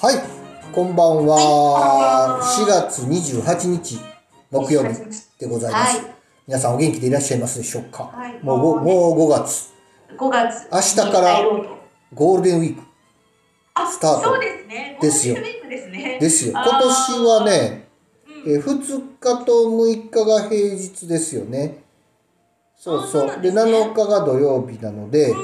[0.00, 0.14] はい、
[0.72, 2.38] こんばんは。
[2.40, 3.98] 4月28日
[4.48, 4.94] 木曜日
[5.40, 5.96] でございます。
[5.98, 6.14] はい。
[6.46, 8.04] 皆さんお元気でいらっしゃいますでしょうか？
[8.04, 8.38] はい。
[8.40, 9.72] もうごもう5月、
[10.16, 10.68] 5月。
[10.72, 11.42] 明日から
[12.14, 12.82] ゴールデンウィーク。
[13.74, 14.38] あスタート。
[15.00, 15.34] ですよ。
[15.34, 16.52] ですよ。
[16.56, 17.88] あ今ー年はね、
[18.46, 18.52] うん。
[18.52, 21.82] えー2日と6日が平日ですよね。
[22.76, 23.42] そうあそそう。
[23.42, 23.72] で、ですね。
[23.72, 25.34] 7日が土曜日なので、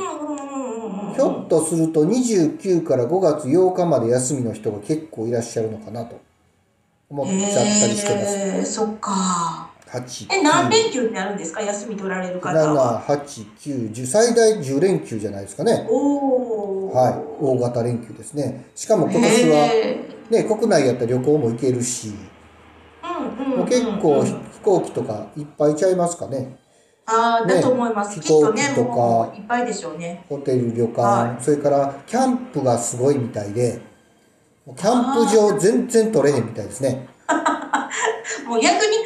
[1.14, 6.20] ひょっとすると29から5月8日まで休みの人が結構いらっしゃるのかなと
[7.08, 8.36] 思っちゃったりしてます。
[8.38, 11.62] へーそっか8、え何9、連休ってあるんですか？
[11.62, 15.72] 休み取られる方7、は8、9、10、最大10連休じゃないですかね。
[15.72, 17.44] はい。
[17.44, 18.66] 大型連休ですね。
[18.74, 20.00] しかも今年は、へ
[20.30, 26.56] ね、国内やったら旅行も行けるし、ーうんうん結構飛行機とかいっぱいちゃいますかね。
[27.12, 30.24] ねああだと思います、飛きっと行機とかいっぱいでしょうね。
[30.28, 33.80] ホテル、旅館、はそれからキャンプがすごいみたいで、
[34.66, 37.06] キャンプ場全然取れへんみたいですね。
[38.46, 38.96] もう逆に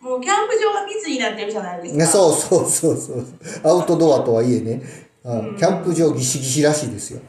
[0.00, 1.98] もうキャンプ場が密になってるじゃないですか。
[1.98, 3.24] ね、そうそうそうそう。
[3.64, 4.82] アウトドアとはいえね、
[5.24, 5.56] うんうん。
[5.56, 7.20] キャンプ場ギシギシらしいですよ。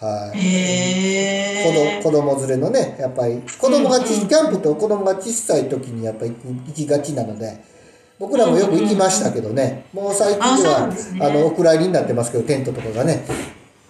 [0.00, 0.38] はい。
[0.38, 4.28] へえ子供子供連れのね、やっぱり子供がち、うんうん。
[4.28, 7.62] キャンプと子供が小さい時にやっぱり行きがちなので、
[8.18, 10.96] 僕らもよく行きましたけどね、もう最近ではね。
[11.20, 13.24] あのお蔵入りになってますけど、テントとかがね、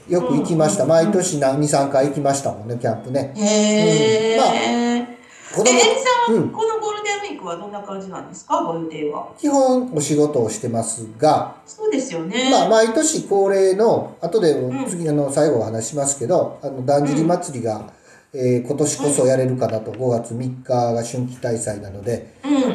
[0.08, 0.84] よく行きました。
[0.84, 3.32] うんうん毎年何2、3回行きましたもんね、キャンプね。
[3.36, 4.38] へえ、うん。
[4.38, 5.16] まあ
[5.56, 5.80] 子供え、
[6.26, 6.50] さん、うん。
[6.50, 9.28] このゴールデンウィークはどんな感じなんですか、ご予定は。
[9.38, 12.50] 基本お仕事をしてますが、そうですよね。
[12.50, 14.84] まあ、毎年恒例の、後でん。
[14.86, 17.90] 次、あの、最後お話しますけど、あの、だんじり祭りが、
[18.38, 22.34] えー今年こそやれるかなと、5月3日が春季大祭なので、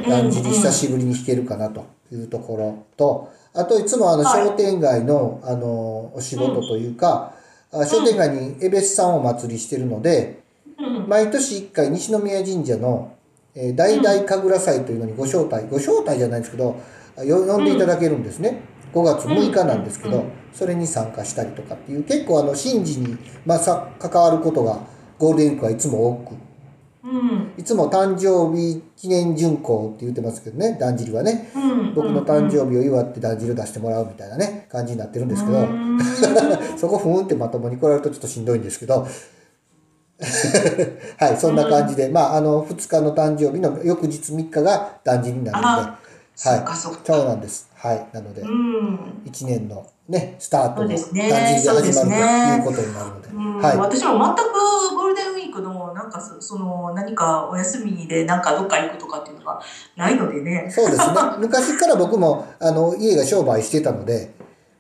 [0.10, 4.48] だんじり久しぶりに弾けるかなというところと、あといつもあのはい。
[4.48, 7.36] 商店街のあのお仕事というか、
[7.72, 10.42] あ商店街に江別さんをお祭りしてるので、
[10.80, 11.08] うん。
[11.08, 13.14] 毎年1回西宮神社の、
[13.54, 16.76] えー大々神楽祭というのにご招待、ご招待じゃないんですけど、
[17.18, 18.62] 呼んでいただけるんですね。
[18.94, 24.80] 5月6日なんですけど、それに参加したりとかっていう、結構あの神事に、まあ、さ関わることが
[25.22, 26.36] ゴールデンウィークはいつも多く、
[27.04, 27.54] うん。
[27.56, 31.52] いつも誕生日記念巡行って言ってますけどね、だんじりはね。
[31.56, 36.00] うん、僕の誕生日を祝ってだんじりを出してもらうみたいなね、感じになってるんですけど、うん。
[36.76, 39.06] そこふーんってまともに来られるとちょっとしんどいんですけど、
[41.18, 46.00] はい、そんな感じで、まあ、あの、2日の誕生日の翌日3日がだんじりになるので、あ
[46.36, 47.70] そっかそうなんです。
[47.76, 48.08] はい。
[48.12, 49.22] なのでう、ん。
[49.26, 53.78] 1年のね、スタートのだんじりで始まるということになるので、うんはい。
[53.78, 59.62] 私も全くゴールデンウィークのなんかそその何かお休みでなんかどっか行くとかっていうのが
[59.96, 60.68] ないのでね。
[60.70, 61.16] そうですね。
[61.40, 64.34] 昔から僕も、あの、家が商売してたので、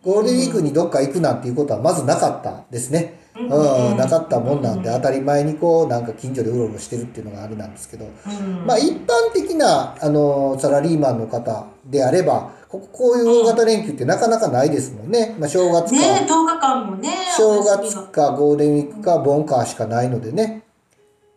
[0.04, 3.20] ゴールデンウィークにどっか行くなんていうことはまずなかったですね。
[3.36, 8.08] うんうん、なかったもんなんで、当たり前にこう、なんか近所でうろうろしてるっていうのがあれなんですけど、う
[8.44, 15.36] んまあ一般的な、あの、サラリーマンの方であれば、こここういう大型連休ってなかなかないですもんね。
[15.38, 17.09] まあ正月か、ね10日間もね。
[17.38, 20.64] 正月がかゴールデンウィークかボンカーしかないのでね、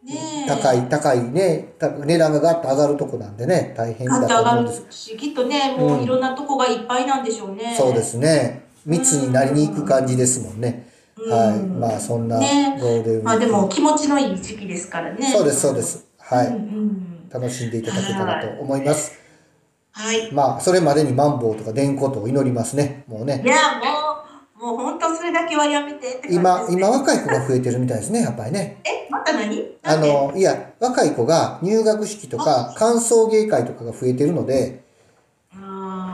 [0.04, 4.96] ね高い、高いね、た値段がガッと上がるとこなんでね、大変だガッと上がると思うんです。
[4.96, 7.74] し、きっとね、もういろんなとこがいっぱいなんでしょうね。
[7.76, 8.68] そうですね。
[8.86, 10.86] 密になりに行く感じですもんね。
[11.18, 11.58] うんはい。
[11.58, 13.24] まあそんなゴねールデンウィーク。
[13.24, 15.32] まあでも気持ちのいい時期ですからね。
[15.32, 15.82] そうです、そうで。
[15.82, 16.06] す。
[16.20, 16.46] はい。
[16.46, 19.23] うんうん、楽しんでいただけたらと思います。
[19.96, 20.32] はい。
[20.32, 23.04] まあ、それまでにマンボウとか出んことを祈りますね。
[23.06, 23.48] もうねい。
[23.48, 23.54] や、
[24.58, 26.34] もう、もう本当それだけはやめてってね。
[26.34, 28.80] 今、今若い子が増えてるみたいですね、やっぱりね。
[28.84, 29.78] え、また何？
[29.84, 34.82] あの、いや、若い子が入学式とか歓送迎会とかが増えてるので、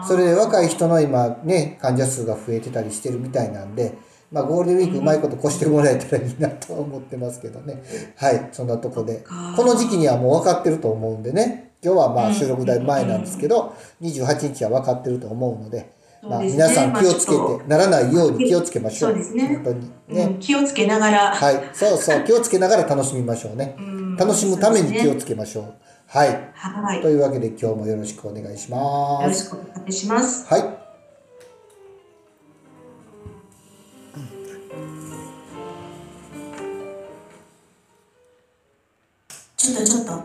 [0.06, 3.96] それで若い人の今ね、患者数が増えてたりしてるみたいなんで、
[4.30, 7.82] まあ、ゴールデンウィークうまいこと越してもらえたらいいなとは思ってますけどね。
[8.16, 9.20] はい、そんなとこで。
[9.20, 11.69] かこの時期にはもう分かってると思うんでね。
[11.82, 15.92] 今日はまうんあ収録だいぶ前なんですけど、28日は分かってると思うので、
[16.22, 19.12] まあ皆さん気をつけてならないように気をつけましょう。
[19.12, 19.90] そうですね本当に。
[20.10, 20.36] うんね。
[20.40, 21.70] 気をつけながら、はい。
[21.72, 22.24] そうそう。
[22.24, 23.75] 気をつけながら楽しみましょうね。
[23.78, 25.75] うん楽しむために気をつつけましょう。
[26.06, 26.52] はい。
[26.52, 27.00] はい。
[27.00, 29.50] というわけで今日もよろしくお願いしよます。
[29.50, 30.46] ろしくお願いします。
[30.52, 30.62] はい。
[39.56, 40.25] ちょっとちょっとこ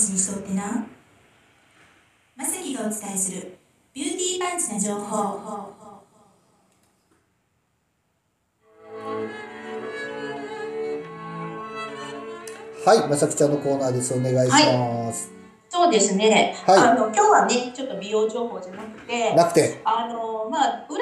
[0.00, 0.86] こだけの話にしとってな
[2.36, 3.58] まさきがお伝えする
[3.92, 5.74] ビューティーパンチな情報
[12.82, 13.08] はい。
[13.10, 14.14] まさきちゃんのコーナーです。
[14.14, 15.30] お願いします。
[15.68, 16.56] そうですね。
[16.66, 19.82] はいあの今日はね、ちょっと美容情報じゃなくて、なくて。
[19.84, 20.96] あのまあ占い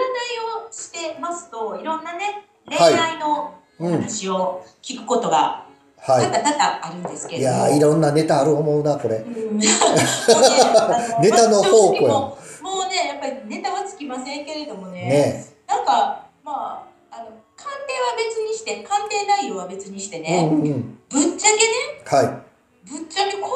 [0.66, 5.67] をしてますといろんなね恋はい愛のお話を聞くことが
[6.00, 7.38] は多々多々あるんですけい。
[7.38, 7.58] いれども。
[7.66, 9.16] やーいろんなネタある思うな、これ。
[9.16, 9.58] うん。
[9.58, 9.66] ね。
[9.80, 15.46] あネタの宝庫やもうもうね、やっぱりネタはつきませんけれどもね、ね。
[15.66, 17.24] なんか、まあ、あの、
[17.56, 20.98] 鑑定は別にして、鑑定内容は別にしてうね、んうん。
[21.08, 21.62] ぶっちゃけね、
[22.04, 22.42] は
[22.84, 23.48] ぶっちゃけこ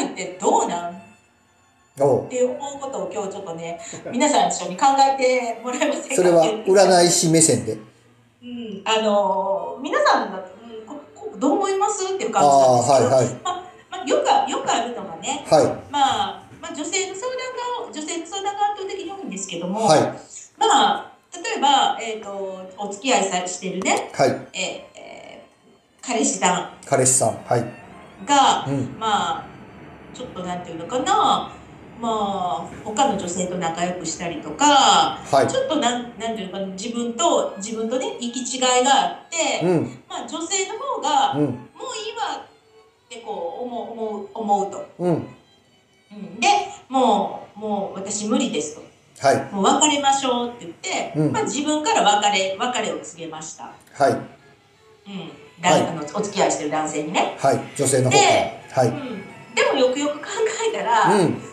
[0.00, 0.92] ういう場合ってどうなん？
[1.94, 3.78] って思うことを今日ちょっとね、
[4.10, 6.14] 皆さん一緒に考えてもらえませんか？
[6.16, 7.74] それは占い師目線で。
[8.42, 10.51] うん、あの皆さんが、うん、ここ
[11.42, 12.14] どう思います？
[12.14, 13.34] っていうあ感じなんですけど、はいはい。
[13.42, 15.60] まあまあ、よくあよくあるのがね、は
[15.90, 19.70] まあ、まあ女性の相談が女性の相談が圧倒的に多いんですけどい。
[19.70, 20.00] も、はい。
[20.56, 24.28] まあ例えば、えー、とお付き合いさしてるね、はい。
[24.28, 25.22] えーえー
[26.04, 27.38] 彼氏さ彼氏さん。
[27.46, 27.60] はい。
[27.60, 28.96] んが、うん。
[28.98, 29.44] まあ
[30.14, 31.52] ちょっとなんていうのかな
[32.00, 35.46] まあ他の女性と仲良くしたりとか、はい。
[35.48, 39.82] ちょっとなんなんていうのかな自分と自分とね行き違いがあって、うん。
[40.08, 41.44] まあ、女性の方が、うん。
[41.44, 44.86] もういいわってこう思う思う思うと。
[44.98, 45.14] うん。
[45.14, 46.48] うんで
[46.88, 48.82] もうもう私無理ですと。
[49.26, 49.54] はい。
[49.54, 53.72] もう別れましょうって言って、うんまあ、自分から別れ別れを告げました。
[53.92, 54.12] はい。
[54.12, 55.30] うん
[55.62, 57.36] だはいあのお付き合いしてる男性にね。
[57.38, 57.60] はい。
[57.76, 58.82] 女性の方から。
[58.82, 58.88] はい。
[58.88, 59.22] うん、
[59.54, 60.26] でもよくよく考
[60.68, 61.51] えたら、うん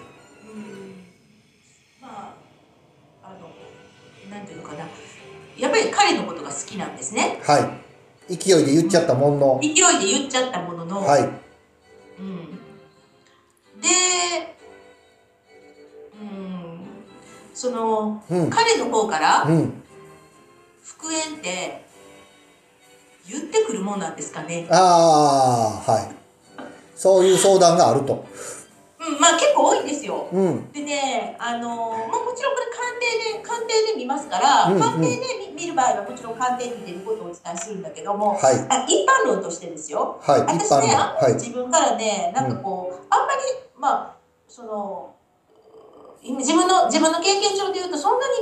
[5.79, 7.39] やっぱり彼のことが好きなんですね。
[7.43, 7.59] は
[8.29, 8.35] い。
[8.35, 9.59] 勢いで言っちゃったもんの。
[9.61, 11.21] 勢いで言っちゃったものの、はい。
[11.21, 12.51] うん、
[13.81, 13.87] で、
[16.21, 16.87] うん、
[17.53, 18.49] そのうん。
[18.49, 19.73] 彼の方からうん。
[20.83, 21.85] 復縁って
[23.27, 24.67] 言ってくるもんなんですかね。
[24.69, 26.11] ああ、はい。
[26.95, 28.25] そういう相談があると。
[28.99, 30.27] うん、まあ結構多いんですよ。
[30.31, 30.71] うん。
[30.71, 38.55] でね、あのもうもちろんこれ鑑定で鑑定で見ますから、うんうん鑑定で見見る場合はもちろん鑑定に出ることをお伝えするんだけども、はい。
[38.69, 40.19] あ一般論としてですよ。
[40.21, 40.41] はい。
[40.41, 41.33] 私ね、あんまはい。
[41.33, 43.41] り自分からね、なんかこう、あんまり、
[43.77, 44.15] まあ、
[44.47, 45.15] その、
[46.21, 48.35] 自分の自分の経験上で言うとそんなに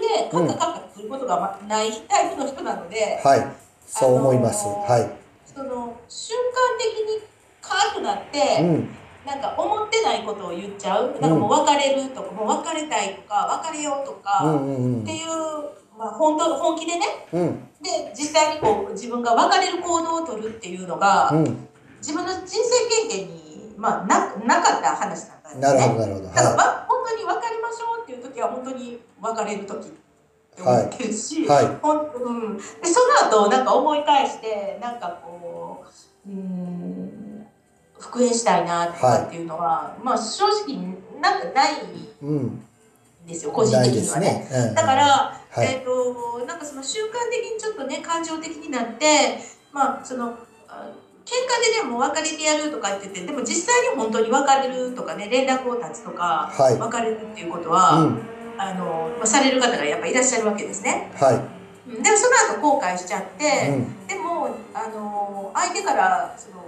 [0.00, 3.56] 恋愛でカッカカッカすることがまないタイプの人なので、はい。
[3.86, 4.66] そう思います。
[4.66, 5.10] あのーはい。
[5.44, 7.22] その瞬間的に
[7.60, 8.88] カーッとなって、うん。
[9.26, 11.18] なんか思ってないことを言っちゃう？
[11.20, 15.02] なんかもう別れるとか、もう別れたいとか別れようとうか、んうんうん。
[15.02, 15.28] っていう、
[15.98, 17.68] まあ、本当本気でねうん。
[17.82, 21.68] で実際にこう自分が別れる行動を取るっていうのが、うん。
[21.98, 25.78] 自分の人生経験に、まあ、ななかった話だったんですね。
[25.78, 26.26] なるほど、なるほど。
[26.28, 35.84] だから、本当に別れましょうっていう時は本当に別れる時って思ってるし、はいほんうん、でその後なんか思い返してなんかこ
[36.26, 37.03] ううん
[38.04, 40.76] 復縁したいなとかっていうのは、まあ正直
[41.20, 42.08] なんかないんい。
[42.22, 42.64] うん。
[43.26, 44.46] ですよ個人ないで的にはね。
[44.46, 44.66] すね。
[44.68, 44.74] うん。
[44.74, 45.04] だから、
[45.50, 49.38] はいえっ、となんかその瞬間的にちょっとね感情的になって
[49.72, 50.36] まあその
[50.68, 50.90] あ
[51.24, 58.22] 喧嘩でねもう別れてやるとか言っててでも実際に本当に別れるとかね連絡を断つとか、はい別れるっていうことは、うん。
[58.56, 61.10] あのまあ、される方がやっぱいらっしゃるわけですね。
[61.16, 61.34] はい。
[61.36, 61.54] うん
[62.02, 64.06] でもその後後悔しちゃって、うん。
[64.06, 66.63] でもあの相手からその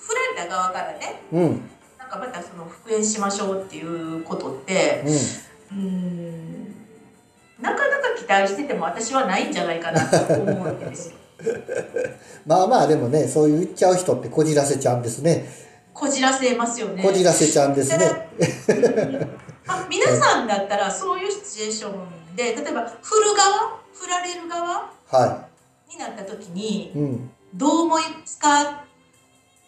[0.00, 1.62] 振られた側からねうん。
[1.98, 5.04] なんかまたその復縁しましょうっていうことって
[5.70, 5.78] うん。
[5.78, 6.60] うーん
[7.60, 11.14] なかなか期待してても私はないんじゃないかなと思うわけですよ。
[12.46, 15.46] まあまあでもね、そういう言っちゃう人ってこじらせちゃうんですね。
[15.92, 17.02] こじらせますよね。
[17.02, 18.28] こじらせちゃうんですね。
[19.66, 25.46] あ皆さんだったらそういうシチュエーションで例えば振る側振られる側は
[25.88, 26.92] になった時にい。
[26.92, 27.30] うん。
[27.54, 28.84] どう思いますか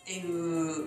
[0.03, 0.87] っていう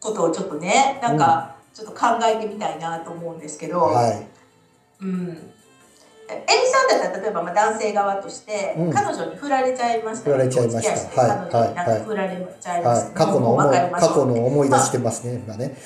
[0.00, 4.26] ことをちょっとねなんかちょっと考えてみたいなと思うんですけど、はい。
[5.00, 5.55] うん
[6.28, 8.92] えみさんだったら例えばまあ男性側として、うん。
[8.92, 10.92] 彼女に振られちゃいました振られちゃいました。
[10.92, 13.12] お付き合いはい彼女になんか振られちゃいました、はい。
[13.14, 15.78] 過去の思い、過去の思い出してますね、まあはいはい。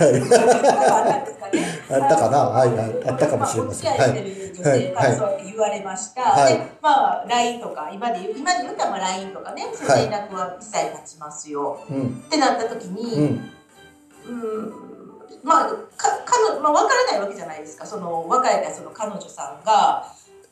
[0.00, 1.58] あったんですかね。
[1.90, 2.38] あったかな？
[2.38, 3.08] はいはい。
[3.08, 3.90] あったかもしれません。
[3.90, 6.22] あお付き合いしてる女性からそうやって言われました。
[6.22, 6.54] はい。
[6.54, 10.06] で、まあ LINE とか今で今で言ったらまあ LINE とかね、そうい。
[10.06, 11.80] う連絡は一切立ちますよ。
[11.90, 12.22] うん。
[12.26, 13.50] ってなった時うに、ん。
[14.28, 14.89] うん、
[15.42, 15.76] まあか
[16.24, 17.86] 彼女まあ分からないわけじゃないですか。
[17.86, 20.04] その別れたその彼女さんが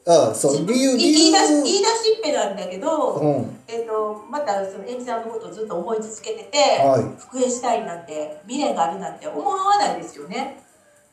[0.09, 1.63] ああ、そう、理由、理言い出し由。
[1.65, 3.61] 言い出しっぺなんだけど、うん。
[3.69, 6.59] えっ、とまたそのエミさんのことをずっと思い続けてて。
[6.83, 7.21] はい。
[7.21, 10.63] 復縁したいなんて未練があるなんて思わないですよね。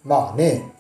[0.04, 0.72] まあね。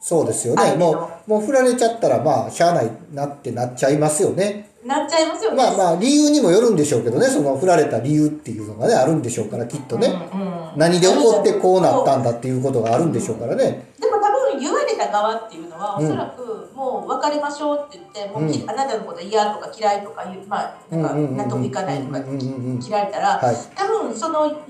[0.00, 0.76] そうですよね。
[0.76, 4.70] もう、もう振られちゃったら、まあ、しゃあないなってなっちゃいますよね。
[4.84, 5.56] なっちゃいますよね。
[5.56, 10.08] まあまあ、理由にもよるんでしょうけどね、その振られた理由っていうのがね、あるんでしょうから、きっとね。
[10.32, 10.54] うんうん。
[10.76, 13.92] 何で起こってこうなったんだっていうことがあるんでしょうからね。
[14.00, 23.56] でも多分言われたた側っていうのは、うんおそらくもう別れましょうって言って、もうあなたのこと嫌とか嫌いとか言う、まあ、なんか納得いかないとか切られたら、はい。
[23.74, 24.64] 多分その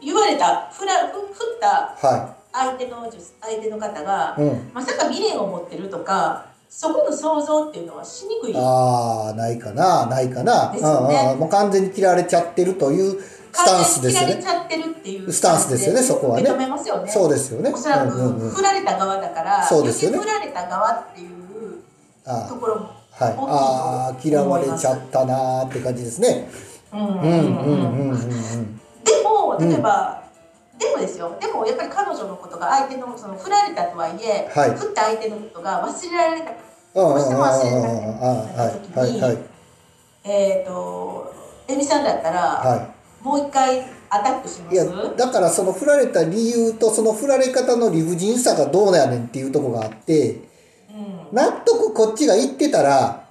[0.00, 8.54] 言われた振らふ振ったは相手の女相手の方がい、うん、まさか未練を持ってるとかそこの想像っていうのはしにくい。
[8.56, 11.16] ああないかなないかな、ですよね。
[11.16, 13.20] うんうん、もう完全に切られちゃってるという
[13.52, 14.34] スタンスですよね。
[14.34, 16.42] 完全に切られちゃってるっていうスタンスですよねそこはね。
[16.42, 17.10] 受け止めますよね。
[17.10, 17.72] そうですよね。
[17.74, 20.18] おそらく振られた側だから、そうですよね。
[20.18, 21.30] 振られた側っていう
[22.24, 26.48] あところもーはい、ああ嫌われちゃったなーって感じですね。
[26.92, 28.80] うんうんうんうんうん。
[29.02, 30.19] でも例えば、
[30.80, 31.36] でもですよ。
[31.38, 34.70] でもやっぱり彼女のことが相手のその振られたとはいえ、はい。
[34.70, 36.50] 振った相手のことが忘れられた
[36.94, 39.38] うんうんうんうんうんどうしても忘れられないあーはいはいはい
[40.24, 41.34] えっ、と
[41.68, 44.84] エミさんだったら、はもう一回アタックしますいいや
[45.16, 50.42] だからその振られた理由とその振られ方の理不尽さがどうやねんっていうとこがあって
[50.90, 53.28] うん納得こっちが言ってたら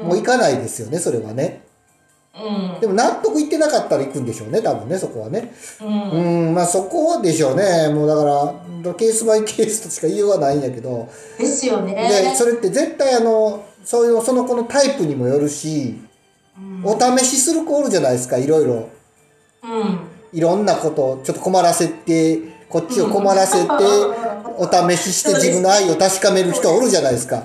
[0.00, 1.64] うんもう行かないですよねそれはね
[2.34, 2.80] うん。
[2.80, 5.52] でも納得いってなかったら行くんでしょうね多分ねそこはね。
[5.80, 6.10] うん。
[6.48, 7.88] うんまあそこでしょうね。
[7.92, 11.08] もうだからケースバイケースとしか言いようがないんやけど。
[11.38, 11.94] ですよね。
[11.94, 16.00] でそれって絶対あのそういうその子のタイプにもよるし
[16.58, 16.82] うん。
[16.84, 18.88] お試しする子おるじゃないですかいろいろ。
[19.62, 19.98] うん。
[20.32, 23.68] いろんなことをちょっと困らせてこっちを困らせて
[24.56, 27.44] お試しして自分の愛を確かめる人おるじゃないですか。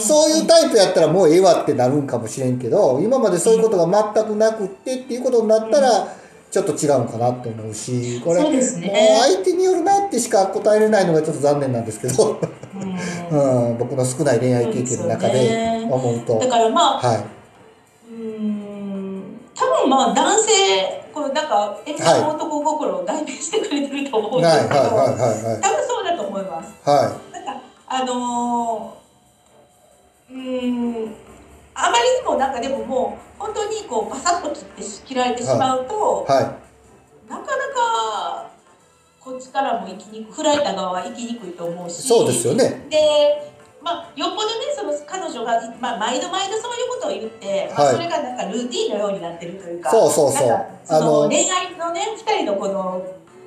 [0.00, 6.08] そういうタイプやったらもうええわってなるんかもしれんけど今までそういうことが全くなくってっていうことになったら
[6.50, 9.18] ちょっと違うのかなと思うしこれもうね。
[9.20, 12.40] 相手によるなってしか答えれないのがちょっと残念なんですけど、
[13.30, 13.70] うん。
[13.70, 17.24] うん、僕の少ない恋愛経験の中で思うとだからまあは
[18.08, 25.18] うーん多分まあ男性こうなんかエミさんの男心を代弁してくれてると思うんいですけど、多分
[25.86, 26.74] そうだと思います。
[26.84, 29.05] はなんかあのー、
[30.30, 31.14] うーん。
[31.74, 36.32] あまりにもなんかでももう本当にこうパサッと切って切られてしまうと、い。
[36.32, 36.56] は
[37.28, 38.50] なかなか
[39.20, 42.02] こっちからも生きにく振られた側は生きにくいと思ういし。
[42.02, 42.86] そうですよね。
[42.88, 43.52] で
[43.82, 47.94] まあ、よっぽどねその彼女が、まあ、毎度毎度そういうことを言って、まあ、はい。
[47.94, 50.66] それがなんかルーティンのようになってるというかそうそうそう。
[50.84, 53.04] そあのの恋愛のね2人のこの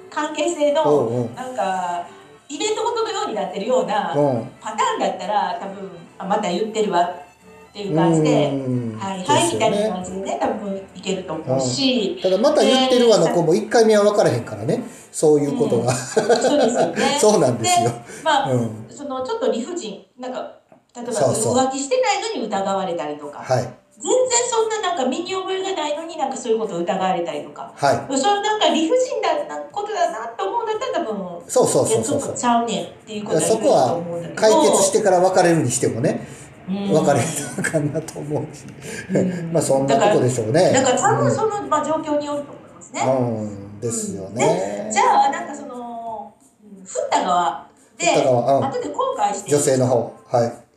[0.09, 1.35] 関係性うのんうん。
[1.35, 2.07] なんか
[2.47, 4.51] イベントごとのようになってるようなうん。
[4.61, 8.51] パターンだったら多分あまた言ってるわっていう感じで。
[8.51, 8.99] うん。
[8.99, 14.83] はい、はい、みたいな感じでね、多分いけると思うし、ただまた言ってるわの子も1回目は分からへんからね。
[15.11, 17.17] そういうことが、そうですよね。
[17.19, 17.91] そうなんですよ。
[18.23, 18.85] まあ、うん。
[18.89, 20.58] そのちょっと理不尽、なんか、
[20.95, 21.55] 例えばそうそう。
[21.55, 23.63] 浮気してないのに疑われたりとか、はい。
[23.99, 28.17] 全然そんななんか身に覚えがないのになんかそういうことを疑われたりとか、はい。
[28.17, 32.21] そのなんか理不尽なことだなと思うんだったら多分、そうそうそうそう。
[32.21, 36.27] そうちゃうねんっていうことは言えると思うんだけど、解決してから別れるにしてもね
[36.67, 36.93] うん。
[36.93, 37.25] 別れな
[37.59, 38.63] あかんなと思うし、
[39.11, 39.51] うん。
[39.51, 40.71] まあそんなとこでしょうね。
[40.71, 43.01] だから多分その、まあ、状況によると思いますね。
[43.01, 47.67] うん、うん、ですよね、じゃあなんかその、うん振った側
[47.97, 48.65] で振った側うん。
[48.65, 50.15] 後で後悔して女性の方。
[50.31, 50.45] はい。
[50.45, 50.68] うん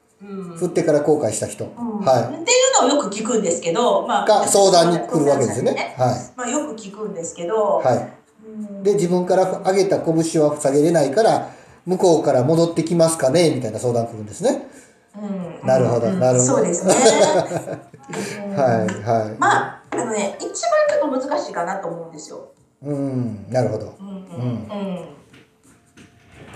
[0.57, 2.01] 振ってから後悔した人、うん。
[2.05, 5.95] はっていうのをよく聞くんですけど、まいが相談に来るわけですよね。
[5.97, 8.13] 相談者にはまあ、よく聞くんですけど、いはい。
[8.45, 8.83] うん。
[8.83, 11.51] で自分から上げた拳は下げれないから
[11.87, 13.55] 向こうから戻ってきますかね？
[13.55, 14.69] みたいな相談来るんですね、
[15.17, 15.67] うん。
[15.67, 16.09] なるほど。
[16.09, 16.21] うん。
[16.21, 16.53] なるほど。
[16.55, 16.95] そうですね。
[18.47, 18.57] うん。
[18.57, 18.87] はい。
[19.03, 22.51] はいまああのね一番ちょっと難しいかなと思うんですよ。
[22.83, 23.47] うん。
[23.51, 23.95] なるほど。
[24.01, 24.07] うん。
[24.07, 24.69] うん。
[24.71, 25.22] うん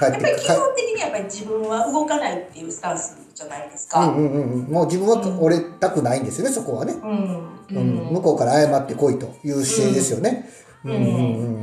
[0.04, 4.06] やってぱり基か本的にやっぱり自分は動かないっていうスタンスじゃないですか。
[4.06, 4.52] うんうんうん。
[4.66, 7.48] うんもう自分は折れたくないんですよねそこはね、うん。
[7.70, 8.12] うん。
[8.14, 10.50] 向こうから謝ってこいという姿勢ですよね、
[10.84, 10.90] うん。
[10.90, 11.18] うんうんうんう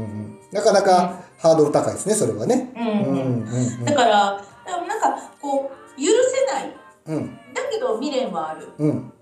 [0.06, 0.40] ん。
[0.52, 2.74] なかなかハードル高いですねそれはね。
[2.76, 2.94] うんうん。
[2.94, 6.76] うんうんだからなんかこう許せない。
[7.06, 7.36] うん。
[7.54, 8.70] だけど未練はある。
[8.80, 9.13] うん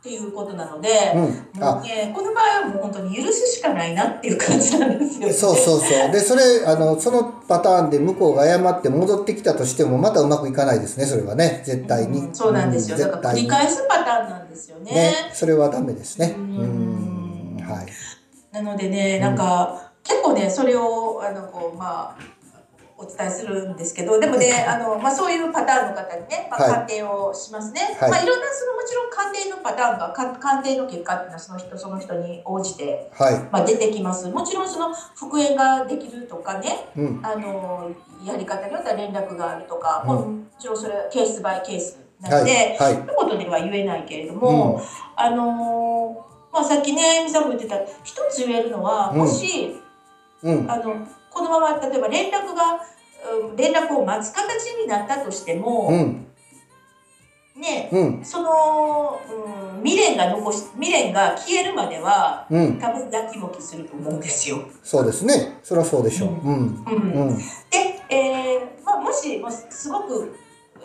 [0.00, 1.20] っていうことなので、うん。
[1.60, 5.32] もうね、この場合はもう本当に許すしかないなっていう感じなんですよ、ね。
[5.34, 6.10] そうそうそう。
[6.10, 11.62] でそれあのそのパターンで向こうが謝って戻ってきたとしてもまたうまくいかないですねそれはね。
[11.66, 12.96] 絶対に、うんそうなんですよ。
[12.96, 14.92] うんだから繰り返すパターンなんですよね。
[14.92, 15.14] ね。
[15.34, 16.34] それはダメですね。
[16.34, 17.62] ううんん。
[17.62, 17.86] はい。
[18.52, 22.39] なのでね、なんか、結構ね、それをあのこうまあ。
[23.00, 26.70] お伝えするんですけど、でもね、あの、まあ、そういうパターンの方にね、まあ、はい。
[26.72, 27.96] 鑑定をしますね。
[27.98, 28.10] はい。
[28.10, 33.10] まあ、いろんな、その、もちろん鑑定のパターンが、か鑑定の結果っていうのは、その人、その人に応じて。
[33.14, 33.34] はい。
[33.50, 34.28] まあ、出てきます。
[34.28, 37.20] もちろん、その復縁ができるとかね、うん。
[37.22, 37.90] あの
[38.22, 40.14] やり方によっては連絡があるとか、うん。
[40.14, 42.82] もちろんそれはケースバイケースなはので、い。
[42.82, 42.94] はい。
[42.94, 44.80] そういうことでは言えないけれどうも、ん。
[45.16, 49.18] あのーまあ、さっきね、みさんも言ってた一つ言えるのは、うん。
[49.20, 49.80] もし
[50.42, 50.70] うん。
[50.70, 50.94] あの
[51.30, 52.80] このまま例えば連絡が
[53.50, 56.26] うん連絡を待つ形になったとしても、うん。
[57.56, 58.24] ねうん。
[58.24, 59.20] その、
[59.76, 62.78] うん、未練が残し未練が消えるまではうん。
[62.78, 64.62] 多分やきもきすると思うんですよ。
[64.82, 65.58] そうですね。
[65.62, 66.28] それはそうでしょう。
[66.30, 66.84] うん。
[66.86, 67.28] うん。
[67.28, 67.36] うん。
[67.36, 67.42] で、
[68.08, 70.34] えーまあ、もしもうすごく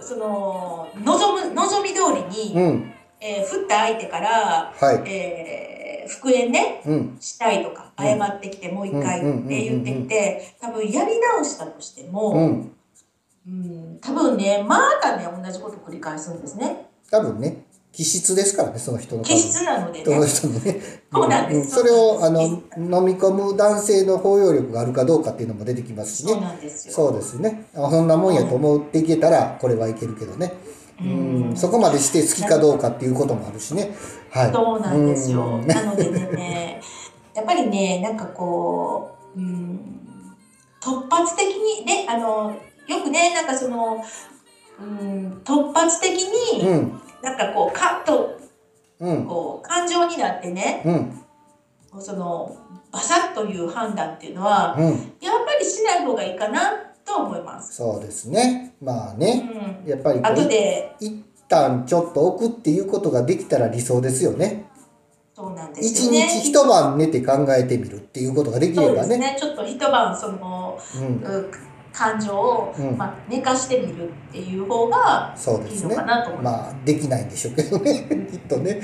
[0.01, 2.91] その望む望み通りに、うん。
[3.21, 5.09] えー振った相手から、はい。
[5.09, 5.74] えー
[6.07, 7.17] 復縁ねうん。
[7.19, 8.05] したいとかうん。
[8.05, 12.71] 謝ってきてもう一回うんって言ってきて多分やり直したとしても、うん。
[13.47, 16.87] うん、多分ねまたね同じこと繰り返すんですね。
[17.11, 20.27] 多分ね気質ですからねその人の多気分質なのでそのね。
[20.27, 20.81] 人のね。
[21.13, 21.79] そうなんです。
[21.79, 21.83] うん。
[21.83, 26.93] それをあの飲み込む男性の包容力があるかどうかっていうのも出てきますしそうねなんですよ。
[26.93, 27.67] そうですね。
[27.75, 30.53] あそんなもんやと思っていけたらこれはいけるけどね
[31.01, 31.03] う
[31.53, 31.53] ん。
[31.55, 33.95] そこまでして好きかどうかっていうこともあるしね。
[34.29, 34.51] はい。
[34.51, 35.45] そうなんですよ。
[35.45, 35.67] うん。
[35.67, 36.81] なのでね、
[37.35, 40.35] やっぱりね、なんかこう、うん、
[40.81, 42.55] 突発的にね、あの、
[42.87, 44.03] よくね、なんかその、
[44.79, 46.23] うん、突発的
[46.53, 47.01] うに、ん。
[47.21, 48.37] なんかこう、カッと、
[48.99, 49.25] うん。
[49.25, 50.91] こう、感情になってね、う
[51.97, 52.01] ん。
[52.01, 52.55] その、
[52.91, 54.85] バサッという判断っていうのは、うん。
[54.85, 57.75] やっぱりしない方がいいかなと思います。
[57.75, 58.75] そうですね。
[58.81, 59.89] まあうねん。
[59.89, 64.65] やっぱり後で、一旦ちょっと置くっていうことができたら理想ですよね。
[65.35, 66.27] そうなんで一すよね。
[66.27, 69.09] 日一晩寝て考えてみるっていうことができそうればね。
[69.09, 69.37] ですね。
[69.39, 71.01] ちょっと一晩、その、うん。
[71.23, 71.51] うん
[71.95, 72.97] 感情を、うん。
[72.97, 75.95] まあ、寝かしてみるっていう方がいいのそうですね。
[75.95, 76.73] かなと思います。
[76.73, 78.05] まあできないんでしょうけどね。
[78.29, 78.81] きっとね。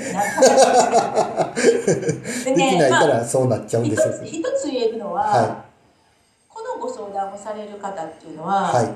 [2.46, 5.56] でできないかまあ、らそうなっちゃうん一でしょうけつ一つ言えるのは、はこの
[7.32, 8.94] ご相談をされる方っていうのは、どはい。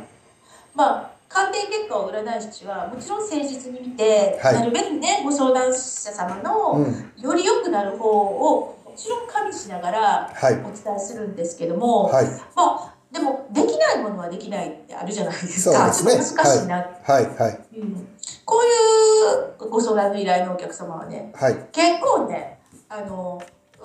[0.75, 4.55] まあ鑑定結果を占い師はもちろん誠実に見て、はい。
[4.55, 7.13] なるべくねご相談者様のうん。
[7.21, 10.55] より良くなる方をもちろん加味しながらはい。
[10.55, 12.27] お伝えするんですけども、はい。
[12.27, 15.87] まあでもできないものはできないってあるじゃないですそうか。
[15.87, 16.13] ですね。
[16.13, 17.27] 難しいなはい。
[17.37, 17.79] はい。
[17.79, 18.09] うん。
[18.45, 21.55] こういうご相談の依頼のお客様はねはい。
[21.73, 23.43] 結構ねあの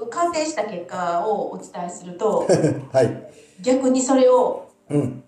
[0.10, 2.48] 鑑定した結果をお伝えすると
[2.92, 3.32] はい
[3.62, 5.24] 逆にそれをうん。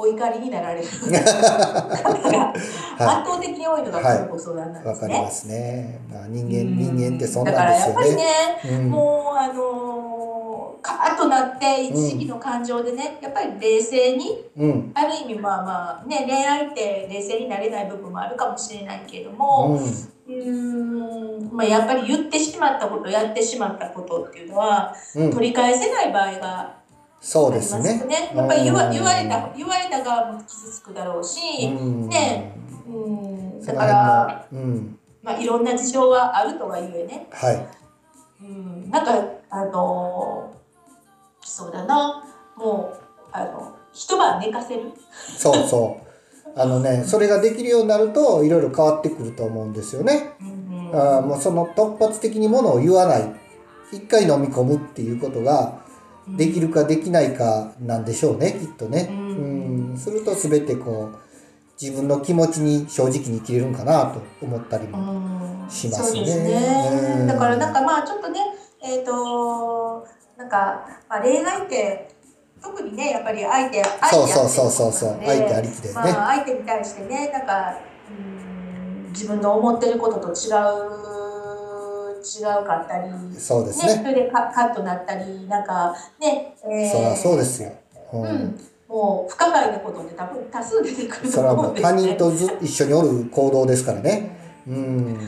[0.00, 0.86] お怒りになられる。
[0.94, 2.60] 方が圧
[2.98, 5.08] 倒的に多いのがこのご相談なんですね。
[5.08, 6.00] わかりますね。
[6.08, 6.96] まあ人間うん。
[6.96, 8.22] 人間ってそんだからやっぱりなんで
[8.60, 8.90] すよねね、うん。
[8.90, 14.92] もうあのカーッとなって一時期の感情でね、やっぱり冷静にうん。
[14.94, 20.08] ある意味まあまあね恋愛って冷静になれない部分もあるかもしれないけれども、うん。
[20.28, 25.32] うーんまあ、やっぱり言ってしまったことやってしまったことっていうのはうん。
[25.32, 26.77] 取り返せない場合が
[27.20, 28.04] そうですね。
[28.06, 28.32] ね。
[28.34, 28.92] やっぱり言わうん。
[28.92, 32.08] 言われた言われた側も傷つくだろうし、うん。
[32.08, 32.54] ね
[32.86, 33.60] うん。
[33.64, 34.98] だから、もうん。
[35.22, 37.66] まあ、いろんな事情はあるとはゆえね、はい。
[38.40, 39.12] うん、なんか
[39.50, 40.54] あの
[41.42, 42.24] そうだな。
[42.56, 43.00] もう
[43.32, 44.92] あの一晩寝かせる？
[45.36, 46.08] そうそう。
[46.58, 50.34] あのねそれができるようになるといろいろ変わってくると思うんですよね。
[50.40, 53.34] うんあーもうその突発的にものを言わない。
[53.92, 55.80] 一回飲み込むっていうことが
[56.36, 59.08] できるかできないかなんでしょうねきっとね。
[59.10, 59.94] ううん。
[59.94, 61.18] んすると全てこう
[61.80, 64.98] 自分の気持ちに正直に生きれるんかなと思ったりも。
[64.98, 65.70] うん。
[65.70, 67.26] しますね。
[67.26, 68.40] だからなんかまあちょっとね
[68.82, 72.14] えっ、となんか、まあ、恋愛って
[72.62, 75.18] 特にねやっぱり相手相手そうそうそうそう。
[75.24, 75.94] 相手ありきでね。
[75.94, 77.78] まあ、相手に対してねなんか
[78.10, 81.17] うん自分の思ってることと違う
[82.22, 84.14] 違うかったり、ね、そうですそね。
[84.14, 87.72] れでカカッとなったりなんかね、えーそりゃそうですよ。
[88.12, 92.14] ううんん、もう不可解なことって多分多数出てくるとそれはもう他思うんですね。
[92.14, 94.36] 人とず一緒におる行動ですからね。
[94.66, 95.18] うん。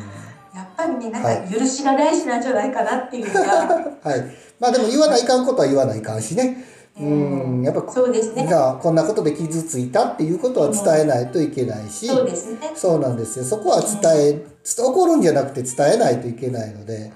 [0.55, 3.39] やっぱりね、なんはか許しが大事なんじゃないかなっていうか、
[4.03, 4.25] はい。
[4.59, 6.65] まあでも言わないかんことは言わないかんしね。
[6.99, 7.65] ううんん。
[7.65, 8.55] やっぱそうですねじ。
[8.55, 12.07] ゃあこんなことで傷ついたっていうことは伝えないといけないし。
[12.07, 12.73] そうですね。
[12.75, 13.45] そうなんですよ。
[13.45, 14.01] そこは伝
[14.35, 17.13] え、つ怒るんじゃなくて伝えないといけないので、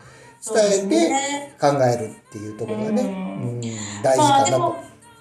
[0.46, 1.56] 伝えてね。
[1.60, 3.08] 考えるっていうところがね、うう
[3.54, 3.60] んん、
[4.02, 4.76] 大事かなと。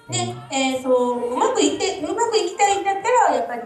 [0.08, 3.62] ね、えっ、とうまくいってうまくいきたいんだったらやっぱり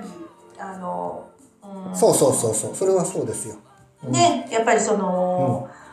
[0.58, 1.28] あの、
[1.62, 3.56] うんそうそうそうそう、それはそうですよ。
[4.04, 5.88] うん、ね、やっぱりその、うん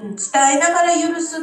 [0.00, 0.16] 伝
[0.56, 1.38] えながら許す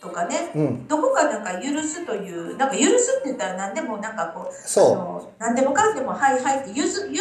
[0.00, 0.50] とかね。
[0.54, 7.12] うん、どこかなんか許すというなんか許すって言ったら何でもなんかこうあその何でもかんでもはいはいって譲譲る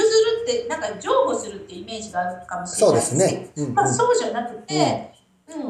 [0.43, 3.51] ってなんか譲歩するってイメージがあるかもう、しれないですすけどね。
[3.57, 5.13] うん、うん、まあそうじゃなくて、
[5.49, 5.69] うん。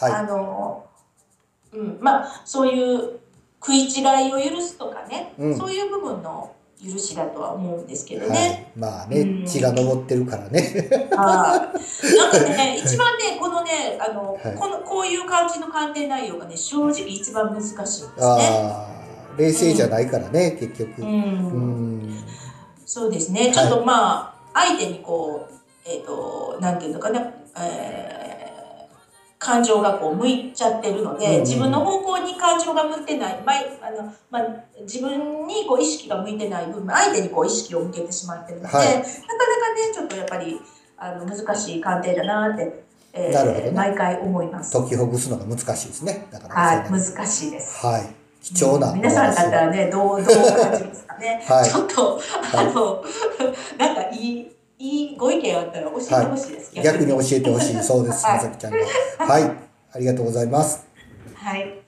[0.00, 0.86] あはの、
[1.72, 3.20] うん、まあそういう
[3.60, 5.56] 食い違いを許すとかね、うん。
[5.56, 6.54] そういう部分の
[6.84, 8.72] 許しだとは思うんですけい、どはね。
[8.76, 10.88] い、まあね、うん血が昇ってるからね。
[11.14, 18.10] はいなんかね、一番ね、このね、あの、はいこのこういう感じの鑑定内容がね、正直一番難しいんですね。
[18.20, 21.02] ああ、冷静じゃないからね、結局。
[21.02, 21.18] ううん
[22.08, 22.24] ん。
[22.84, 23.52] そうですね。
[23.52, 25.52] ちょっとまあ、相手にこう、
[25.84, 27.20] えっ、と、なんていうのかな、
[27.58, 28.21] えー
[29.42, 34.46] 感情がこう向いちゃってるので、自分の方向に感情が向いてない、まあのまあ、
[34.82, 40.60] 自分にこう意識が向いてない分、相手にこう意識を向けてしまってるので、はいなかなかね、ちょっとやっぱり
[40.96, 44.78] あの難しい鑑定だなって、えーなるほどね毎回思います。
[44.78, 46.28] 解きほぐすのが難しいですね。
[46.30, 47.84] だからはい、難しいです。
[47.84, 48.22] はい。
[48.42, 51.42] 貴重なお皆さんだ話ったらね、どう、どう感じますかね。
[51.48, 52.20] はいちょっと、
[52.54, 53.04] あの、
[53.78, 56.74] なんかいい、いいご意見あったら教えてほしいです。
[56.74, 57.80] 逆に教えてほしい。
[57.84, 58.78] そうです、はいまさきちゃんが。
[59.24, 59.42] はい。
[59.92, 60.84] ありがとうございます。
[61.36, 61.78] はい。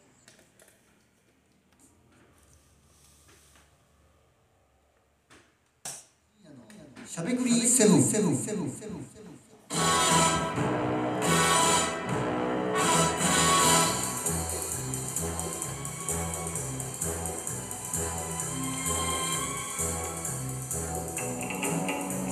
[7.05, 9.21] しゃべくりセブンセブンセブンセブンセ
[9.71, 10.44] ブン。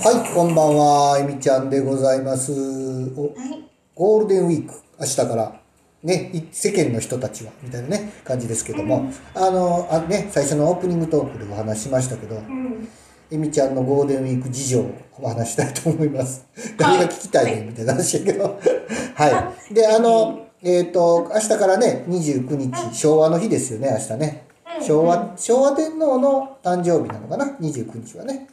[0.03, 2.51] はい、こんばんは、えみちゃんでございます。
[2.51, 3.63] おはい。
[3.95, 5.61] ゴールデンウィーク、明日から、
[6.03, 12.85] ね、い世間の人たちは、みたいなね、感じですけども、あの、あね、最初のオープニングトークでお話ししましたけど、うん。
[13.31, 16.45] えみちゃんのゴールデンウィーク事情をお話ししたいと思います。
[16.77, 18.59] 誰が聞きたいねんみたいな話やけど。
[19.15, 19.73] はい。
[19.73, 24.47] で、あの、えっ、と、明日からね、29日、昭和の日ですよね、明日ね。
[24.81, 28.49] 昭和、昭和天皇の誕生日なのかな、29日はね。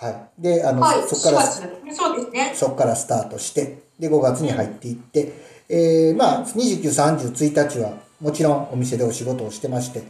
[0.00, 0.42] はい。
[0.42, 1.02] で、あの、はい。
[1.08, 2.52] そこから、4月そうですね。
[2.54, 5.32] そこからスタートして、で、5月に入っていって、
[5.68, 10.02] えーまあ、29、30、1日は、もちろんお店でお仕事をしてまして、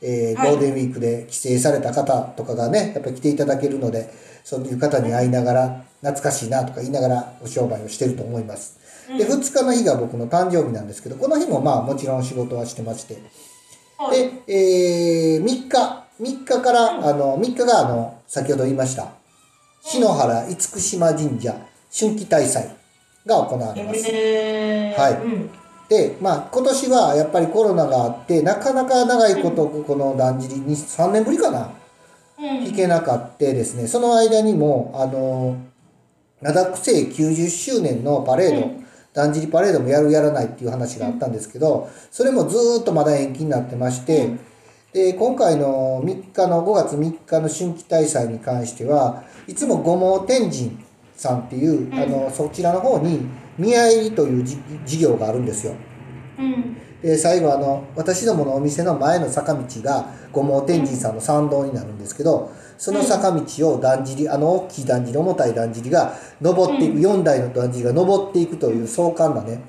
[0.00, 4.12] えーはいゴールデンウィークで帰省された方とかがね、やっぱり来ていただけるので、
[4.44, 8.78] そういう方に会いながら、懐かしいなとか言いながらお商売をしてると思います。
[9.16, 13.22] で、2日の日が僕の誕生日なんですけど、この日もまあもちろん仕事はしてまして、
[13.96, 14.18] はい。
[14.18, 19.12] で、えー、3日、3日から、あの、3日があの、先ほど言いました、
[19.84, 21.54] 篠原厳島神社
[21.92, 22.70] 春季大祭
[23.26, 24.06] が行われます。
[24.08, 25.50] えー、はいうん。
[25.88, 31.70] で、まあ、今年はやっぱりコロナがあって、なかなか長いこと、このだんじりに、3年ぶりかな、
[32.38, 32.64] うん。
[32.64, 35.56] 行けなかってですね、その間にも、あの、
[36.40, 44.40] 灘区政90周年のパレード、うんだんじりパレードもやるやらないっていう話があったんですけど、それもずーっとまだ延期になってまして、うん
[44.92, 50.78] で、今回の3日の、5月3日の春季大祭に関しては、いつも五毛天神
[51.14, 53.26] さんっていう、んあの、そちらの方に、
[53.56, 55.74] 宮入りというじ事業があるんですよ。
[56.38, 56.76] うん。
[57.02, 69.62] で最後あの私どものお店の前の坂道が五毛天神さんの参道になるんですけどその坂道をだんじりあの大きいだんじり重たいだんじりが登っていく、4台のだんじりが登っていくという壮観なね、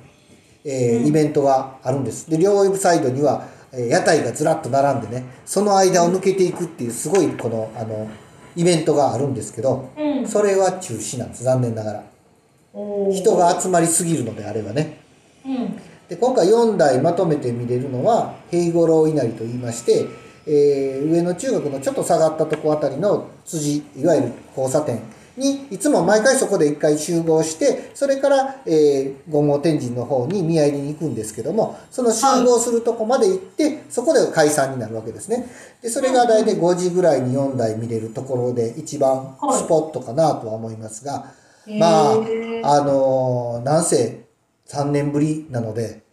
[0.63, 8.09] えーうんイベントがあるんですで両サイドには、えー屋台がずらっと並んでねその間を抜けていくっていうすごいこのあの
[8.55, 10.27] イベントがあるんですけどうん。
[10.27, 12.03] それは中止なんです残念ながら
[13.12, 14.99] 人が集まりすぎるのであればね
[15.45, 15.79] うん。
[16.07, 20.05] で今回4台まとめて見れるのは平五郎稲荷と言いまして、
[20.45, 25.01] えー上野中学のちょっと下がったとこあたりの辻いわゆる交差点
[25.36, 35.48] にいつも毎回そこで一回集合してそれから、えー、五毛天神の方に宮入りに行くんですけどもその集合するとこまで行って、そこで解散になるわけですね。
[35.82, 39.63] でそれが大体5時ぐらいに4台見れるところで一番はい。
[39.63, 41.34] スポットかなとは思いますが、
[41.67, 42.15] まああ
[42.82, 44.26] のーなんせ
[44.67, 46.04] 3年ぶりなので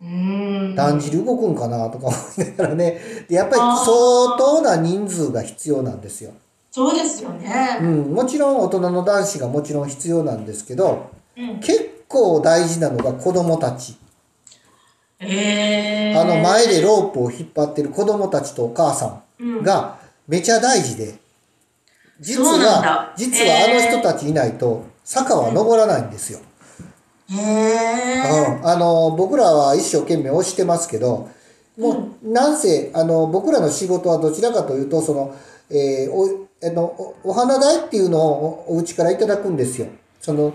[0.00, 0.74] うん。
[0.74, 3.00] だんじり動くんかなとか思いながらね。
[3.28, 6.32] でやっぱり相当な人数が必要なんですよ、
[6.70, 7.78] そうですようね。
[7.80, 11.60] ん、もちろん大人の男子がもちろん必要なんですけどうん。
[11.60, 13.96] 結構大事なのが子供たち。
[15.18, 19.60] えー、あの前でロープを引っ張ってる子供たちとお母さうん。
[19.60, 21.18] んがめちゃ大事で
[22.20, 23.14] 実はだ。
[23.16, 26.38] 実はあの人たちいないと坂は登らないんですよ、
[27.30, 31.28] へえうん、あの僕らは一生懸命押してますけど
[31.76, 35.34] もうなんせあの僕らの仕事はどちらかというとその、
[35.70, 39.86] えーおあのおお花代っていうのをおお家からいただくんですよ。
[40.20, 40.52] その。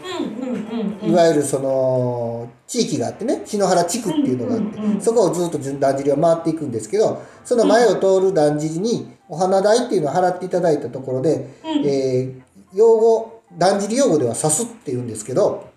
[1.03, 15.69] いわゆるその地域があってね篠原地区っていうのがあって、そこをずっと順だんじりは回っていくんですけどその前を通るだんじりにお花代っていうのを払っていただいたところで、うんえー用語だんじり用語では「刺す」って言うんですけど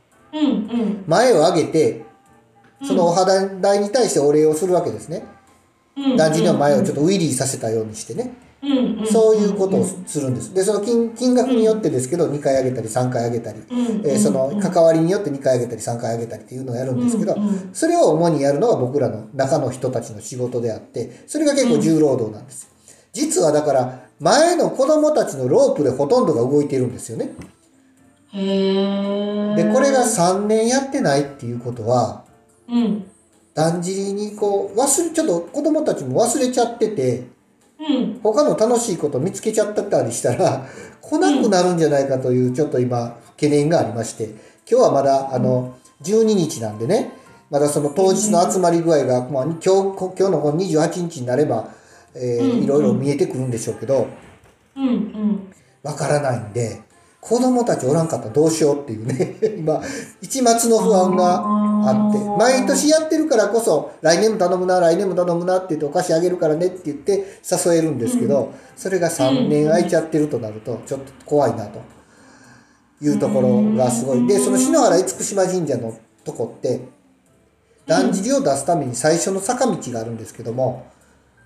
[1.07, 2.03] 前を上げて
[2.83, 5.25] そのお花代に対してお礼をするわけですね。
[5.97, 6.17] うん。
[6.17, 8.33] だんじりの前をちょっとウィリーさせたようにしてね。
[8.61, 10.53] うんうんそういうことをするんです。
[10.53, 22.69] で、その金金額によってですけど、2回上げたり3回上げたり、うんえーそのうん関わりによって2回上げたり3回上げたりっていうのをやるんですけどうんうん、それを主にやるのが僕らの中の人たちの仕事であって、それが結構重労働なんです。
[23.13, 27.33] 実はだから、前の子供たちのロープでほとんどが動いているんですよね。
[28.33, 32.25] で、これが3年やってないっていうことは、
[32.69, 33.05] うん。
[33.55, 37.27] だんじりにこう、忘れ、ちょっと子供たちも忘れちゃってて、
[37.79, 38.21] うん。
[38.23, 40.67] 他の楽しいこと見つけちゃったりしたら、
[41.01, 44.25] 来なくなるんじゃないかという、ちょっと今、懸念がありまして、
[44.71, 47.13] 今日はまだ、あの、12日なんでね、
[47.51, 51.69] まだその当日の集まり具合が、まあ、今日、今日のこの28日になれば、
[52.15, 54.07] えーうんいろいろ見えてくるんでしょうけど、
[54.77, 54.87] うん。
[54.87, 55.53] うん。
[55.83, 56.81] わからないんで、
[57.21, 59.83] 子供たちおらんかったらどうしようっていうね、 今、
[60.21, 61.43] 一末の不安が
[61.91, 71.81] あって、毎年やってるからこそ、来年も頼むな、来年も頼むなって言ってお菓子あげるからねって言って誘えるんですけど、それが3年空いちゃってるとなると、ちょっと怖いなと。
[73.01, 74.27] いうところがすごい。
[74.27, 76.81] で、その篠原厳島神社のとこって、
[77.87, 80.87] だんじりを出すために最初の坂道があるんですけども、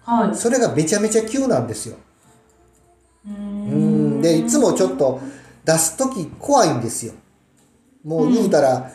[0.04, 0.36] はい。
[0.36, 1.96] それがめちゃめちゃ急なんですよ。
[3.26, 4.22] ううん。
[4.22, 5.20] でいつもちょっと
[5.64, 7.14] 出す時怖いんですよ。
[8.04, 8.90] もう言うたら、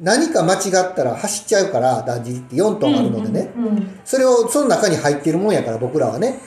[0.00, 4.00] 何か間違ったら走っちゃうからだんじりって4トンあるのでね、うん。
[4.04, 6.40] それをその中に入ってるもんやから僕らはね。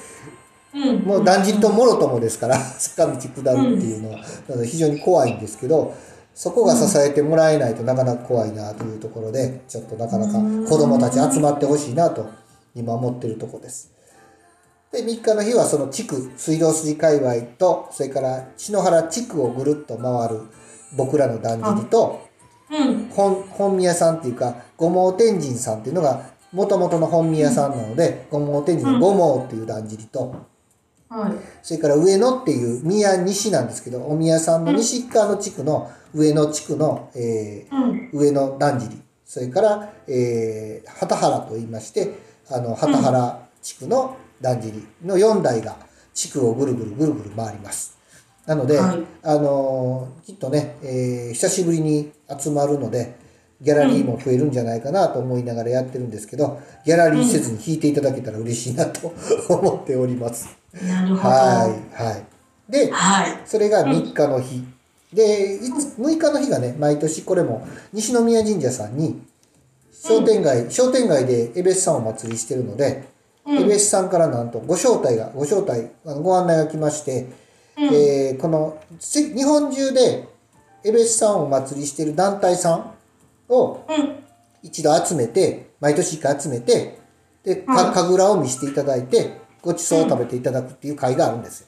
[0.73, 0.99] うん。
[1.03, 5.93] もうだんじりともろともですから坂道下るっていうのは、非常に怖いんですけど
[6.33, 12.27] そこが支えてもらえないとなかなか怖いなというところでちょっとなかなか子供たち集まってほしいなと
[12.73, 13.92] 今思ってるとこです。
[14.93, 20.41] で3日の日はその地区水道筋界隈とそれから篠原地区をぐるっと回る
[20.95, 22.21] 僕らのだんじりと
[22.69, 23.09] うん。
[23.09, 30.35] 本本宮さんっていうか五毛天神さんっていうのがもともとの本宮さんなので五毛天神の五毛っていうだんじりと
[31.09, 31.31] はい。
[31.63, 38.09] それから上野っていう宮西なんですけどお宮さんの西側の地区の上野地区の、えーうん。
[38.13, 42.13] 上野だんじりそれから、えー、畑原と言いまして
[42.51, 45.77] あの畑原地区のだんじりの4台が
[46.13, 47.97] 地区をぐるぐるぐるぐる回ります。
[48.45, 53.15] なので、はいあのーきっとね、えー久しぶりに集まるので
[53.61, 59.13] ギャラリーも増えるんじゃないかなと思いながらやってるんですけどギャラリーせずに弾いていただけたら嬉しいなと
[59.47, 60.47] 思っております。
[60.85, 61.29] なるほど。
[61.29, 61.67] は
[61.99, 62.23] いはい。
[62.69, 63.41] で、はい。
[63.45, 64.63] それが3日の日。
[65.13, 69.21] で、いつ6日の日がね、毎年これも西宮神社さんに
[69.91, 73.03] 商店街、商店街でエベスさんをお祭りしてるので、
[73.45, 77.27] うんエベスさんからなんとご招待が、ご招待、あのご案内が来まして、
[77.77, 80.27] えーこのせ日本中で
[80.85, 82.93] エベスさんをお祭りしてる団体さん
[83.49, 84.23] をうん。
[84.61, 86.97] 一度集めて、毎年一回集めて、
[87.43, 91.67] で、か神楽を見せていただいて、ごちそうを食べていただくっていう会があるんですよ。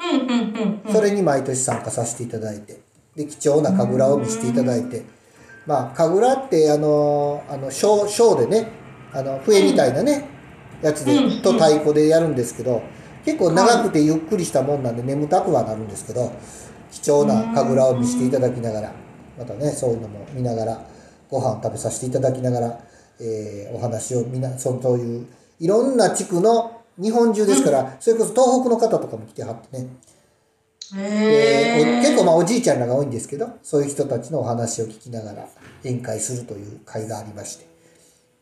[0.00, 0.20] うん。
[0.20, 0.28] うん。
[0.28, 0.82] うん。
[0.86, 0.92] うん。
[0.92, 2.80] それに毎年参加させていただいて、
[3.14, 5.02] で、貴重な神楽を見せていただいて、
[5.66, 8.68] まあ、神楽って、あの、あの、ショー、ショーでね、
[9.12, 10.26] あの、笛みたいなね、
[10.82, 12.82] やつでうん、と太鼓でやるんですけど、
[13.24, 16.32] 結構長くてゆっくりしたもんなんで眠たくはなるんですけど、
[16.90, 18.92] 貴重な神楽を見せていただきながら、
[19.38, 20.80] またね、そういうのも見ながら、
[21.30, 22.78] ご飯食べさせていただきながら、
[23.20, 25.26] えーお話をみな、そそういう、
[25.60, 29.88] いろんな地区の、日本中ですから、それこそ東北の方とかも来てはってね、
[30.94, 35.48] へでお結構ーまあおじいちゃんらが多いんですけどそういう人たちのお話を聞きながら
[35.84, 37.71] 宴会するという会がありまして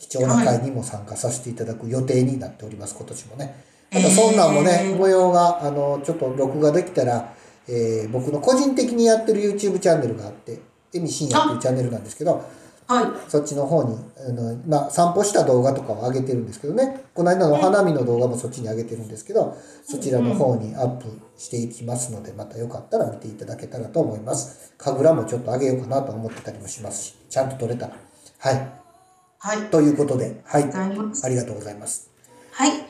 [0.00, 3.54] 貴重な会にも参加させていただく予定になっております今年もね。
[3.92, 7.34] またそんなんもね、えー模様があのちょっと録画できたら、
[7.68, 10.58] えー僕の個人的にやってる YouTube チャンネルがあって
[10.94, 12.42] 「えみしんや」っていうチャンネルなんですけど
[12.86, 13.06] はい。
[13.28, 17.04] そっちの方にあの、まあ、散歩した動画とかを上げてるんですけどね。
[17.14, 24.72] この間のお花見の動画もそっちに上げてるんですけどそちらの方にアップしていきますのでまたよかったら見ていただけたらと思います。
[24.78, 27.96] 神楽もちょっと上げようかなと思ってたりもしますしちゃんと撮れたら。
[28.38, 28.79] はい
[29.42, 29.70] はい。
[29.70, 32.11] ということではいありがとうございます
[32.53, 32.89] はい。